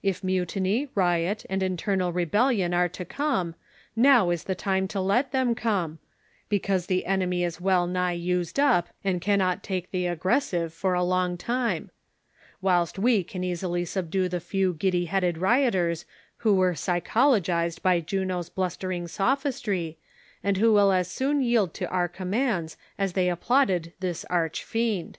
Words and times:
If 0.00 0.22
mutiny, 0.22 0.86
riot 0.94 1.44
and 1.50 1.60
internal 1.60 2.12
rebel 2.12 2.44
lion 2.52 2.72
are 2.72 2.88
to 2.90 3.04
come, 3.04 3.56
now 3.96 4.30
is 4.30 4.44
the 4.44 4.54
time 4.54 4.86
to 4.86 5.00
let 5.00 5.32
them 5.32 5.56
come; 5.56 5.98
because 6.48 6.86
the 6.86 7.04
enemy 7.04 7.42
is 7.42 7.60
well 7.60 7.88
nigh 7.88 8.12
used 8.12 8.60
up, 8.60 8.90
and 9.02 9.20
cannot 9.20 9.64
take 9.64 9.90
the 9.90 10.06
ag 10.06 10.20
gressive 10.20 10.70
for 10.70 10.94
a 10.94 11.02
long 11.02 11.36
time; 11.36 11.90
whilst 12.60 12.96
we 12.96 13.24
can 13.24 13.42
easily 13.42 13.84
subdue 13.84 14.28
the 14.28 14.38
few 14.38 14.72
giddy 14.72 15.06
headed 15.06 15.36
rioters 15.38 16.04
who 16.36 16.54
were 16.54 16.76
psychologized 16.76 17.82
by 17.82 17.98
Juno's 17.98 18.50
blustering 18.50 19.08
sophistry, 19.08 19.98
and 20.44 20.58
who 20.58 20.72
will 20.72 20.92
as 20.92 21.10
soon 21.10 21.42
yield 21.42 21.74
to 21.74 21.88
our 21.90 22.06
commands, 22.06 22.76
as 22.98 23.14
they 23.14 23.28
applauded 23.28 23.94
this 23.98 24.24
arch 24.30 24.62
fiend. 24.62 25.18